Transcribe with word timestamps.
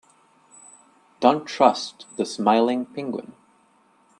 Don't 1.19 1.45
trust 1.45 2.07
the 2.17 2.25
smiling 2.25 2.87
penguin. 2.87 3.33